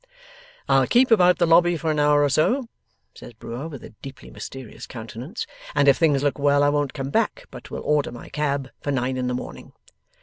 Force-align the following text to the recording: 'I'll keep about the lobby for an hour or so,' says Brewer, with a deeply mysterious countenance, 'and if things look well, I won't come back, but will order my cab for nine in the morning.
'I'll 0.67 0.87
keep 0.87 1.11
about 1.11 1.37
the 1.37 1.45
lobby 1.45 1.77
for 1.77 1.91
an 1.91 1.99
hour 1.99 2.23
or 2.23 2.29
so,' 2.29 2.67
says 3.13 3.33
Brewer, 3.33 3.67
with 3.67 3.83
a 3.83 3.91
deeply 4.01 4.31
mysterious 4.31 4.87
countenance, 4.87 5.45
'and 5.75 5.87
if 5.87 5.95
things 5.97 6.23
look 6.23 6.39
well, 6.39 6.63
I 6.63 6.69
won't 6.69 6.95
come 6.95 7.11
back, 7.11 7.45
but 7.51 7.69
will 7.69 7.83
order 7.85 8.11
my 8.11 8.27
cab 8.29 8.71
for 8.79 8.89
nine 8.91 9.15
in 9.15 9.27
the 9.27 9.35
morning. 9.35 9.73